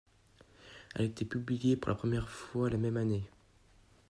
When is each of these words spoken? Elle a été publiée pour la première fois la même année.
Elle 0.95 1.01
a 1.03 1.09
été 1.09 1.25
publiée 1.25 1.77
pour 1.77 1.89
la 1.89 1.95
première 1.95 2.27
fois 2.27 2.71
la 2.71 2.77
même 2.79 2.97
année. 2.97 3.29